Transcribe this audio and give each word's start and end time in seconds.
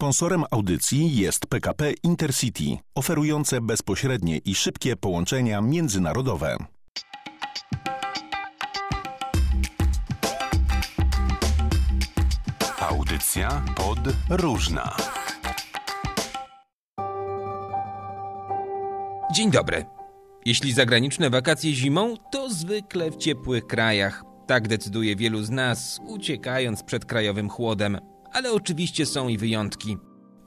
Sponsorem 0.00 0.44
audycji 0.50 1.16
jest 1.16 1.46
PKP 1.46 1.92
Intercity, 2.02 2.64
oferujące 2.94 3.60
bezpośrednie 3.60 4.38
i 4.38 4.54
szybkie 4.54 4.96
połączenia 4.96 5.60
międzynarodowe. 5.60 6.56
Audycja 12.78 13.64
pod 13.76 13.98
różna. 14.30 14.96
Dzień 19.34 19.50
dobry. 19.50 19.84
Jeśli 20.46 20.72
zagraniczne 20.72 21.30
wakacje 21.30 21.74
zimą, 21.74 22.14
to 22.32 22.50
zwykle 22.50 23.10
w 23.10 23.16
ciepłych 23.16 23.66
krajach. 23.66 24.24
Tak 24.46 24.68
decyduje 24.68 25.16
wielu 25.16 25.42
z 25.42 25.50
nas, 25.50 26.00
uciekając 26.06 26.82
przed 26.82 27.04
krajowym 27.04 27.48
chłodem. 27.48 27.98
Ale 28.32 28.52
oczywiście 28.52 29.06
są 29.06 29.28
i 29.28 29.38
wyjątki. 29.38 29.98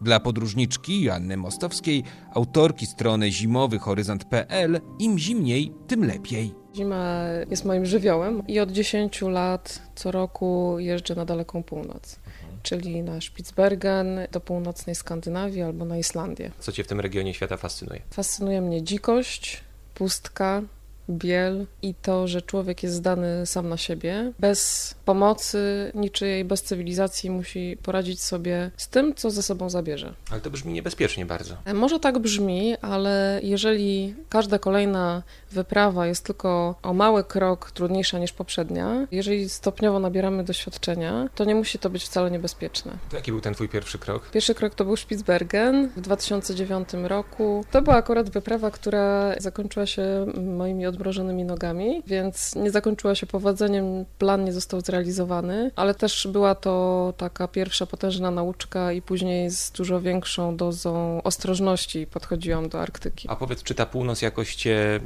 Dla 0.02 0.20
podróżniczki 0.20 1.04
Joanny 1.04 1.37
Mostowskiej, 1.37 2.04
autorki 2.33 2.86
strony 2.86 3.32
zimowyhoryzont.pl, 3.32 4.82
im 5.00 5.19
zimniej, 5.19 5.71
tym 5.87 6.06
lepiej. 6.06 6.51
Zima 6.75 7.23
jest 7.50 7.65
moim 7.65 7.86
żywiołem 7.86 8.47
i 8.47 8.59
od 8.59 8.71
10 8.71 9.21
lat 9.21 9.82
co 9.96 10.11
roku 10.11 10.75
jeżdżę 10.79 11.15
na 11.15 11.25
daleką 11.25 11.64
północ, 11.64 12.19
czyli 12.64 13.04
na 13.04 13.21
Spitsbergen, 13.21 14.20
do 14.31 14.39
północnej 14.39 14.95
Skandynawii 14.95 15.61
albo 15.61 15.86
na 15.86 15.97
Islandię. 15.97 16.51
Co 16.59 16.71
cię 16.71 16.84
w 16.84 16.87
tym 16.87 17.00
regionie 17.00 17.34
świata 17.34 17.57
fascynuje? 17.57 18.01
Fascynuje 18.09 18.61
mnie 18.61 18.84
dzikość, 18.84 19.64
pustka, 19.95 20.61
biel 21.10 21.66
i 21.82 21.96
to, 21.96 22.28
że 22.28 22.42
człowiek 22.42 22.84
jest 22.84 22.96
zdany 22.96 23.46
sam 23.46 23.70
na 23.70 23.78
siebie, 23.78 24.32
bez 24.39 24.93
pomocy 25.06 25.92
niczyjej, 25.96 26.46
bez 26.46 26.64
cywilizacji 26.64 27.29
musi 27.29 27.78
poradzić 27.84 28.21
sobie 28.21 28.71
z 28.78 28.88
tym, 28.88 29.16
co 29.16 29.32
ze 29.32 29.43
sobą 29.43 29.70
zabierze. 29.70 30.14
Ale 30.32 30.42
to 30.42 30.50
brzmi 30.50 30.74
niebezpiecznie 30.74 31.26
bardzo. 31.26 31.56
Może 31.74 32.00
tak 32.00 32.20
brzmi, 32.20 32.76
ale 32.81 33.40
jeżeli 33.44 34.16
każda 34.30 34.60
kolejna 34.60 35.23
wyprawa 35.52 36.08
jest 36.08 36.26
tylko 36.26 36.76
o 36.84 36.94
mały 36.94 37.23
krok 37.23 37.72
trudniejsza 37.72 38.20
niż 38.20 38.34
poprzednia, 38.34 39.08
jeżeli 39.12 39.50
stopniowo 39.50 40.00
nabieramy 40.00 40.44
doświadczenia, 40.44 41.30
to 41.36 41.44
nie 41.45 41.56
musi 41.56 41.80
to 41.80 41.90
być 41.90 42.04
wcale 42.04 42.32
niebezpieczne. 42.32 42.92
To 43.10 43.16
jaki 43.16 43.32
był 43.32 43.42
ten 43.42 43.54
twój 43.54 43.70
pierwszy 43.70 43.98
krok? 43.98 44.30
Pierwszy 44.30 44.56
krok 44.56 44.76
to 44.76 44.86
był 44.86 44.98
Spitsbergen 44.98 45.90
w 45.90 46.02
2009 46.02 46.90
roku. 46.94 47.66
To 47.72 47.82
była 47.82 47.95
akurat 47.95 48.30
wyprawa, 48.30 48.72
która 48.72 49.36
zakończyła 49.40 49.86
się 49.86 50.26
moimi 50.58 50.86
odmrożonymi 50.94 51.44
nogami, 51.44 52.03
więc 52.08 52.55
nie 52.55 52.72
zakończyła 52.72 53.16
się 53.16 53.25
powodzeniem, 53.27 54.05
plan 54.17 54.45
nie 54.45 54.53
został 54.53 54.81
zrealizowany, 54.81 55.72
ale 55.75 55.95
też 55.95 56.27
była 56.31 56.55
to 56.55 57.13
taka 57.17 57.47
pierwsza 57.47 57.86
potężna 57.86 58.31
nauczka 58.31 58.91
i 58.91 59.02
później 59.02 59.49
z 59.52 59.71
dużo 59.71 60.02
większą 60.02 60.58
dozą 60.58 61.21
ostrożności 61.23 62.08
podchodziłam 62.08 62.69
do 62.69 62.81
Arktyki. 62.81 63.27
A 63.30 63.36
powiedz, 63.36 63.64
czy 63.64 63.75
ta 63.75 63.86
północ 63.86 64.21
jakoś 64.21 64.55
cię 64.55 64.99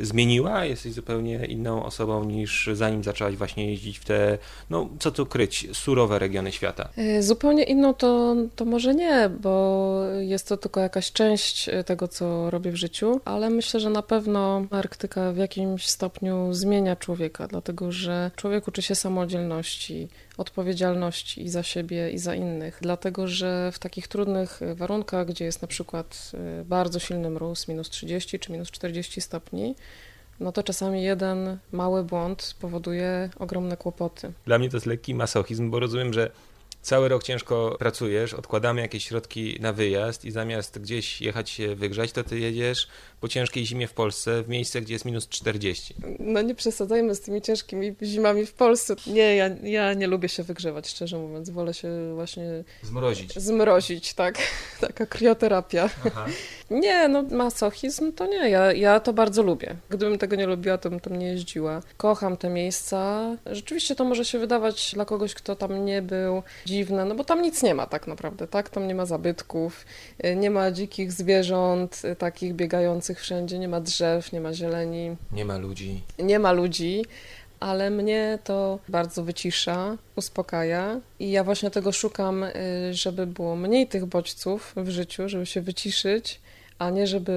e, 0.00 0.04
zmieniła? 0.04 0.64
Jesteś 0.64 0.92
zupełnie 0.92 1.46
inną 1.46 1.84
osobą 1.84 2.24
niż 2.24 2.68
zanim 2.72 3.04
zaczęłaś 3.04 3.36
właśnie 3.36 3.70
jeździć 3.70 3.98
w 3.98 4.04
te, 4.04 4.38
no 4.70 4.88
co 4.98 5.10
tu 5.10 5.26
kryć, 5.26 5.68
surowe 5.72 6.18
regiony 6.18 6.52
świata? 6.52 6.88
E, 6.96 7.22
Zupełnie 7.22 7.62
inną 7.64 7.94
to, 7.94 8.36
to 8.56 8.64
może 8.64 8.94
nie, 8.94 9.30
bo 9.40 10.02
jest 10.20 10.48
to 10.48 10.56
tylko 10.56 10.80
jakaś 10.80 11.12
część 11.12 11.68
e, 11.68 11.84
tego, 11.84 12.08
co 12.08 12.50
robię 12.50 12.70
w 12.72 12.76
życiu, 12.76 13.20
ale 13.24 13.50
myślę, 13.50 13.80
że 13.80 13.90
na 13.90 14.02
pewno 14.02 14.66
Arktyka 14.70 15.21
w 15.32 15.36
jakimś 15.36 15.86
stopniu 15.86 16.54
zmienia 16.54 16.96
człowieka, 16.96 17.46
dlatego 17.46 17.92
że 17.92 18.30
człowiek 18.36 18.68
uczy 18.68 18.82
się 18.82 18.94
samodzielności, 18.94 20.08
odpowiedzialności 20.36 21.42
i 21.42 21.48
za 21.48 21.62
siebie, 21.62 22.10
i 22.10 22.18
za 22.18 22.34
innych, 22.34 22.78
dlatego 22.80 23.28
że 23.28 23.72
w 23.72 23.78
takich 23.78 24.08
trudnych 24.08 24.62
e, 24.62 24.74
warunkach, 24.74 25.26
gdzie 25.26 25.44
jest 25.44 25.62
na 25.62 25.68
przykład 25.68 26.32
e, 26.34 26.64
bardzo 26.64 26.98
silny 26.98 27.30
mróz, 27.30 27.68
minus 27.68 27.90
30 27.90 28.38
czy 28.38 28.52
minus 28.52 28.70
40 28.70 29.20
stopni, 29.20 29.74
no 30.40 30.52
to 30.52 30.62
czasami 30.62 31.02
jeden 31.02 31.58
mały 31.72 32.04
błąd 32.04 32.54
powoduje 32.60 33.30
ogromne 33.38 33.76
kłopoty. 33.76 34.32
Dla 34.46 34.58
mnie 34.58 34.70
to 34.70 34.76
jest 34.76 34.86
lekki 34.86 35.14
masochizm, 35.14 35.70
bo 35.70 35.80
rozumiem, 35.80 36.12
że 36.12 36.30
cały 36.82 37.08
rok 37.08 37.22
ciężko 37.22 37.76
pracujesz, 37.78 38.34
odkładamy 38.34 38.80
jakieś 38.80 39.04
środki 39.04 39.56
na 39.60 39.72
wyjazd 39.72 40.24
i 40.24 40.30
zamiast 40.30 40.78
gdzieś 40.78 41.20
jechać 41.20 41.50
się 41.50 41.74
wygrzać, 41.74 42.12
to 42.12 42.24
ty 42.24 42.38
jedziesz 42.38 42.88
po 43.20 43.28
ciężkiej 43.28 43.66
zimie 43.66 43.88
w 43.88 43.92
Polsce 43.92 44.42
w 44.42 44.48
miejsce, 44.48 44.80
gdzie 44.80 44.92
jest 44.92 45.04
minus 45.04 45.28
40. 45.28 45.94
No 46.18 46.42
nie 46.42 46.54
przesadzajmy 46.54 47.14
z 47.14 47.20
tymi 47.20 47.42
ciężkimi 47.42 47.94
zimami 48.02 48.46
w 48.46 48.52
Polsce. 48.52 48.96
Nie, 49.06 49.36
ja, 49.36 49.48
ja 49.62 49.94
nie 49.94 50.06
lubię 50.06 50.28
się 50.28 50.42
wygrzewać, 50.42 50.88
szczerze 50.88 51.18
mówiąc. 51.18 51.50
Wolę 51.50 51.74
się 51.74 51.88
właśnie 52.14 52.64
Zmrozić. 52.82 53.34
zmrozić, 53.34 54.14
tak. 54.14 54.38
Taka 54.80 55.06
krioterapia. 55.06 55.90
Aha. 56.06 56.26
Nie, 56.80 57.08
no 57.08 57.22
masochizm 57.22 58.12
to 58.12 58.26
nie. 58.26 58.50
Ja, 58.50 58.72
ja 58.72 59.00
to 59.00 59.12
bardzo 59.12 59.42
lubię. 59.42 59.76
Gdybym 59.90 60.18
tego 60.18 60.36
nie 60.36 60.46
lubiła, 60.46 60.78
to 60.78 60.90
bym 60.90 61.00
tam 61.00 61.16
nie 61.18 61.26
jeździła. 61.26 61.82
Kocham 61.96 62.36
te 62.36 62.48
miejsca. 62.50 63.20
Rzeczywiście 63.46 63.94
to 63.94 64.04
może 64.04 64.24
się 64.24 64.38
wydawać 64.38 64.92
dla 64.94 65.04
kogoś, 65.04 65.34
kto 65.34 65.56
tam 65.56 65.84
nie 65.84 66.02
był, 66.02 66.42
dziwne, 66.64 67.04
no 67.04 67.14
bo 67.14 67.24
tam 67.24 67.42
nic 67.42 67.62
nie 67.62 67.74
ma 67.74 67.86
tak 67.86 68.06
naprawdę, 68.06 68.46
tak? 68.48 68.68
Tam 68.70 68.86
nie 68.88 68.94
ma 68.94 69.06
zabytków, 69.06 69.84
y, 70.24 70.36
nie 70.36 70.50
ma 70.50 70.70
dzikich 70.70 71.12
zwierząt 71.12 72.02
y, 72.04 72.16
takich 72.16 72.54
biegających 72.54 73.20
wszędzie, 73.20 73.58
nie 73.58 73.68
ma 73.68 73.80
drzew, 73.80 74.32
nie 74.32 74.40
ma 74.40 74.52
zieleni, 74.52 75.16
Nie 75.32 75.44
ma 75.44 75.58
ludzi. 75.58 76.02
nie 76.18 76.38
ma 76.38 76.52
ludzi, 76.52 77.04
ale 77.60 77.90
mnie 77.90 78.38
to 78.44 78.78
bardzo 78.88 79.24
wycisza, 79.24 79.96
uspokaja 80.16 81.00
i 81.20 81.30
ja 81.30 81.44
właśnie 81.44 81.70
tego 81.70 81.92
szukam, 81.92 82.42
y, 82.44 82.50
żeby 82.90 83.26
było 83.26 83.56
mniej 83.56 83.86
tych 83.86 84.06
bodźców 84.06 84.72
w 84.76 84.88
życiu, 84.88 85.28
żeby 85.28 85.46
się 85.46 85.60
wyciszyć, 85.60 86.40
a 86.82 86.90
nie 86.90 87.06
żeby 87.06 87.32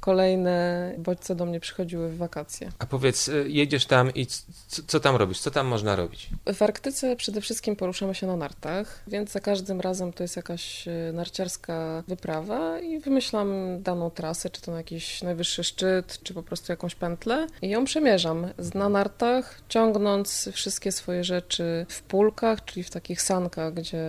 kolejne 0.00 0.92
bodźce 0.98 1.34
do 1.34 1.46
mnie 1.46 1.60
przychodziły 1.60 2.08
w 2.08 2.16
wakacje. 2.16 2.68
A 2.78 2.86
powiedz, 2.86 3.28
y, 3.28 3.44
jedziesz 3.48 3.86
tam 3.86 4.14
i 4.14 4.26
c- 4.26 4.42
c- 4.68 4.82
co 4.86 5.00
tam 5.00 5.16
robisz? 5.16 5.40
Co 5.40 5.50
tam 5.50 5.66
można 5.66 5.96
robić? 5.96 6.28
W 6.54 6.62
Arktyce 6.62 7.16
przede 7.16 7.40
wszystkim 7.40 7.76
poruszamy 7.76 8.14
się 8.14 8.26
na 8.26 8.36
nartach, 8.36 9.02
więc 9.06 9.30
za 9.32 9.40
każdym 9.40 9.80
razem 9.80 10.12
to 10.12 10.24
jest 10.24 10.36
jakaś 10.36 10.88
e, 10.88 11.12
narciarska 11.12 12.02
wyprawa 12.08 12.78
i 12.80 12.98
wymyślam 12.98 13.54
daną 13.82 14.10
trasę, 14.10 14.50
czy 14.50 14.62
to 14.62 14.70
na 14.70 14.76
jakiś 14.78 15.22
najwyższy 15.22 15.64
szczyt, 15.64 16.18
czy 16.22 16.34
po 16.34 16.42
prostu 16.42 16.72
jakąś 16.72 16.94
pętlę 16.94 17.46
i 17.62 17.68
ją 17.68 17.84
przemierzam 17.84 18.46
na 18.74 18.88
nartach, 18.88 19.60
ciągnąc 19.68 20.48
wszystkie 20.52 20.92
swoje 20.92 21.24
rzeczy 21.24 21.86
w 21.88 22.02
pulkach, 22.02 22.64
czyli 22.64 22.82
w 22.84 22.90
takich 22.90 23.22
sankach, 23.22 23.74
gdzie, 23.74 24.04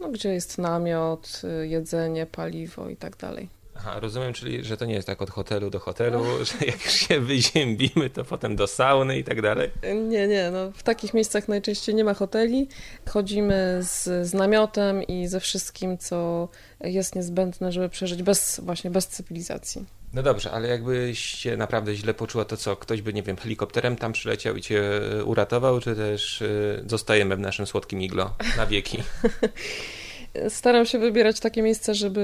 no, 0.00 0.08
gdzie 0.08 0.28
jest 0.34 0.58
namiot, 0.58 1.42
y, 1.62 1.68
jedzenie, 1.68 2.26
paliwo 2.26 2.88
i 2.88 2.96
tak 2.96 3.16
dalej. 3.16 3.59
Aha, 3.80 4.00
rozumiem, 4.00 4.32
czyli 4.32 4.64
że 4.64 4.76
to 4.76 4.84
nie 4.84 4.94
jest 4.94 5.06
tak 5.06 5.22
od 5.22 5.30
hotelu 5.30 5.70
do 5.70 5.78
hotelu, 5.78 6.24
że 6.44 6.66
jak 6.66 6.84
już 6.84 6.94
się 6.94 7.20
wyziębimy, 7.20 8.10
to 8.10 8.24
potem 8.24 8.56
do 8.56 8.66
sauny 8.66 9.18
i 9.18 9.24
tak 9.24 9.42
dalej. 9.42 9.70
Nie, 10.08 10.28
nie, 10.28 10.50
no 10.50 10.72
w 10.72 10.82
takich 10.82 11.14
miejscach 11.14 11.48
najczęściej 11.48 11.94
nie 11.94 12.04
ma 12.04 12.14
hoteli. 12.14 12.68
Chodzimy 13.08 13.78
z, 13.82 14.28
z 14.28 14.34
namiotem 14.34 15.02
i 15.02 15.26
ze 15.26 15.40
wszystkim, 15.40 15.98
co 15.98 16.48
jest 16.80 17.14
niezbędne, 17.14 17.72
żeby 17.72 17.88
przeżyć 17.88 18.22
bez, 18.22 18.60
właśnie 18.64 18.90
bez 18.90 19.06
cywilizacji. 19.06 19.84
No 20.12 20.22
dobrze, 20.22 20.50
ale 20.50 20.68
jakbyś 20.68 21.18
się 21.18 21.56
naprawdę 21.56 21.94
źle 21.94 22.14
poczuła, 22.14 22.44
to 22.44 22.56
co? 22.56 22.76
Ktoś 22.76 23.02
by, 23.02 23.12
nie 23.12 23.22
wiem, 23.22 23.36
helikopterem 23.36 23.96
tam 23.96 24.12
przyleciał 24.12 24.56
i 24.56 24.62
cię 24.62 25.00
e, 25.18 25.24
uratował, 25.24 25.80
czy 25.80 25.96
też 25.96 26.42
e, 26.42 26.46
zostajemy 26.86 27.36
w 27.36 27.40
naszym 27.40 27.66
słodkim 27.66 28.02
iglo 28.02 28.34
na 28.56 28.66
wieki? 28.66 29.02
Staram 30.48 30.86
się 30.86 30.98
wybierać 30.98 31.40
takie 31.40 31.62
miejsca, 31.62 31.94
żeby 31.94 32.20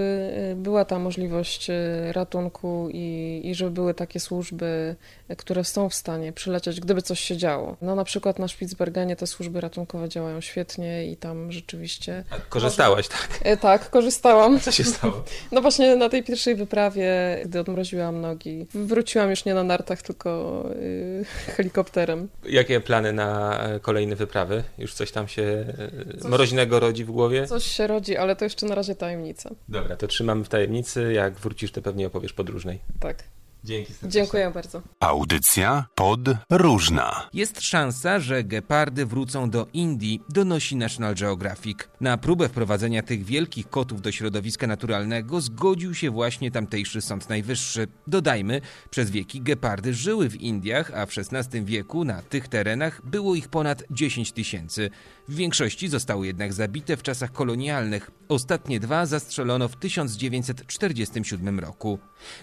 y, 0.52 0.56
była 0.56 0.84
ta 0.84 0.98
możliwość 0.98 1.70
y, 1.70 2.12
ratunku 2.12 2.88
i, 2.92 3.40
i 3.44 3.54
żeby 3.54 3.70
były 3.70 3.94
takie 3.94 4.20
służby, 4.20 4.96
y, 5.30 5.36
które 5.36 5.64
są 5.64 5.88
w 5.88 5.94
stanie 5.94 6.32
przylecieć, 6.32 6.80
gdyby 6.80 7.02
coś 7.02 7.20
się 7.20 7.36
działo. 7.36 7.76
No 7.82 7.94
na 7.94 8.04
przykład 8.04 8.38
na 8.38 8.48
Spitsbergenie 8.48 9.16
te 9.16 9.26
służby 9.26 9.60
ratunkowe 9.60 10.08
działają 10.08 10.40
świetnie 10.40 11.06
i 11.06 11.16
tam 11.16 11.52
rzeczywiście... 11.52 12.24
A 12.30 12.36
korzystałaś, 12.48 13.08
tak? 13.08 13.28
E, 13.42 13.56
Tak, 13.56 13.90
korzystałam. 13.90 14.60
Co 14.60 14.72
się 14.72 14.84
stało? 14.84 15.24
No 15.52 15.60
właśnie 15.60 15.96
na 15.96 16.08
tej 16.08 16.22
pierwszej 16.22 16.54
wyprawie, 16.54 17.12
gdy 17.44 17.60
odmroziłam 17.60 18.20
nogi, 18.20 18.66
wróciłam 18.74 19.30
już 19.30 19.44
nie 19.44 19.54
na 19.54 19.62
nartach, 19.64 20.02
tylko 20.02 20.62
helikopterem. 21.46 22.28
Jakie 22.48 22.80
plany 22.80 23.12
na 23.12 23.60
e, 23.60 23.80
kolejne 23.80 24.16
wyprawy? 24.16 24.62
Już 24.78 24.94
coś 24.94 25.10
tam 25.10 25.28
się 25.28 25.42
e, 26.24 26.28
mroźnego 26.28 26.80
rodzi 26.80 27.04
w 27.04 27.10
głowie? 27.10 27.46
Coś 27.46 27.64
się 27.66 27.86
rodzi, 27.86 27.95
ale 28.18 28.36
to 28.36 28.44
jeszcze 28.44 28.66
na 28.66 28.74
razie 28.74 28.94
tajemnica. 28.94 29.50
Dobra, 29.68 29.96
to 29.96 30.06
trzymamy 30.06 30.44
w 30.44 30.48
tajemnicy. 30.48 31.12
Jak 31.12 31.34
wrócisz, 31.34 31.72
to 31.72 31.82
pewnie 31.82 32.06
opowiesz 32.06 32.32
podróżnej. 32.32 32.78
Tak. 33.00 33.24
Dzięki 33.66 33.92
serdecznie. 33.92 34.20
Dziękuję 34.20 34.50
bardzo. 34.50 34.82
Audycja 35.00 35.86
pod 35.94 36.20
różna. 36.50 37.28
Jest 37.32 37.60
szansa, 37.60 38.20
że 38.20 38.44
gepardy 38.44 39.06
wrócą 39.06 39.50
do 39.50 39.66
Indii, 39.72 40.22
donosi 40.28 40.76
National 40.76 41.14
Geographic. 41.14 41.78
Na 42.00 42.16
próbę 42.16 42.48
wprowadzenia 42.48 43.02
tych 43.02 43.24
wielkich 43.24 43.70
kotów 43.70 44.02
do 44.02 44.12
środowiska 44.12 44.66
naturalnego 44.66 45.40
zgodził 45.40 45.94
się 45.94 46.10
właśnie 46.10 46.50
tamtejszy 46.50 47.00
Sąd 47.00 47.28
Najwyższy. 47.28 47.88
Dodajmy, 48.06 48.60
przez 48.90 49.10
wieki 49.10 49.40
gepardy 49.40 49.94
żyły 49.94 50.30
w 50.30 50.40
Indiach, 50.40 50.90
a 50.94 51.06
w 51.06 51.10
XVI 51.18 51.64
wieku 51.64 52.04
na 52.04 52.22
tych 52.22 52.48
terenach 52.48 53.00
było 53.04 53.34
ich 53.34 53.48
ponad 53.48 53.82
10 53.90 54.32
tysięcy. 54.32 54.90
W 55.28 55.34
większości 55.34 55.88
zostały 55.88 56.26
jednak 56.26 56.52
zabite 56.52 56.96
w 56.96 57.02
czasach 57.02 57.32
kolonialnych. 57.32 58.10
Ostatnie 58.28 58.80
dwa 58.80 59.06
zastrzelono 59.06 59.68
w 59.68 59.76
1947 59.76 61.60
roku. 61.60 61.98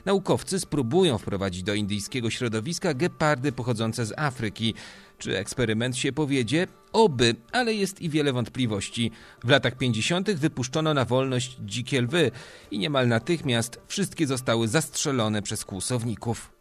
Naukowcy 0.06 0.60
spróbują 0.60 1.12
wprowadzić 1.18 1.63
do 1.63 1.74
indyjskiego 1.74 2.30
środowiska 2.30 2.94
gepardy 2.94 3.51
pochodzące 3.51 4.06
z 4.06 4.13
Afryki. 4.18 4.74
Czy 5.18 5.38
eksperyment 5.38 5.98
się 5.98 6.12
powiedzie? 6.12 6.68
Oby, 6.94 7.36
ale 7.51 7.74
jest 7.74 8.01
i 8.01 8.10
wiele 8.10 8.33
wątpliwości. 8.33 9.12
W 9.44 9.50
latach 9.50 9.77
50. 9.77 10.31
wypuszczono 10.31 10.94
na 10.94 11.06
wolność 11.06 11.57
dzikie 11.60 12.01
lwy 12.01 12.31
i 12.71 12.80
niemal 12.80 13.07
natychmiast 13.07 13.80
wszystkie 13.88 14.27
zostały 14.27 14.68
zastrzelone 14.68 15.42
przez 15.42 15.65
kłusowników. 15.65 16.52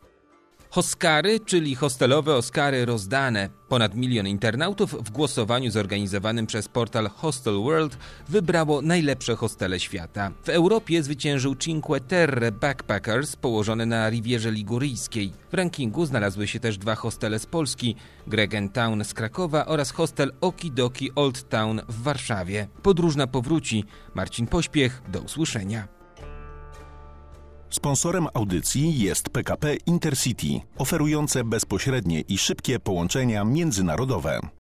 Hoskary, 0.72 1.40
czyli 1.40 1.74
hostelowe 1.74 2.36
Oscary 2.36 2.84
rozdane. 2.84 3.48
Ponad 3.68 3.94
milion 3.94 4.26
internautów 4.26 4.94
w 5.04 5.10
głosowaniu 5.10 5.70
zorganizowanym 5.70 6.46
przez 6.46 6.68
portal 6.68 7.08
Hostel 7.08 7.54
World 7.54 7.98
wybrało 8.28 8.82
najlepsze 8.82 9.36
hostele 9.36 9.80
świata. 9.80 10.30
W 10.44 10.48
Europie 10.48 11.02
zwyciężył 11.02 11.54
Cinque 11.56 12.00
Terre 12.00 12.52
Backpackers 12.52 13.36
położony 13.36 13.86
na 13.86 14.10
Rivierze 14.10 14.50
Liguryjskiej. 14.50 15.32
W 15.50 15.54
rankingu 15.54 16.06
znalazły 16.06 16.46
się 16.46 16.60
też 16.60 16.78
dwa 16.78 16.94
hostele 16.94 17.38
z 17.38 17.46
Polski, 17.46 17.96
Gregen 18.26 18.68
Town 18.68 19.04
z 19.04 19.14
Krakowa 19.14 19.66
oraz 19.66 19.90
hostel 19.90 20.32
Okidoki 20.40 21.10
Old 21.14 21.48
Town 21.48 21.80
w 21.88 22.02
Warszawie. 22.02 22.68
Podróżna 22.82 23.26
powróci. 23.26 23.84
Marcin 24.14 24.46
Pośpiech, 24.46 25.02
do 25.08 25.20
usłyszenia. 25.20 26.01
Sponsorem 27.72 28.28
audycji 28.34 28.98
jest 28.98 29.28
PKP 29.28 29.74
Intercity, 29.86 30.46
oferujące 30.78 31.44
bezpośrednie 31.44 32.20
i 32.20 32.38
szybkie 32.38 32.80
połączenia 32.80 33.44
międzynarodowe. 33.44 34.40